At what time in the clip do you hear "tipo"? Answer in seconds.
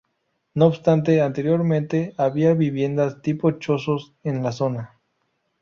3.21-3.51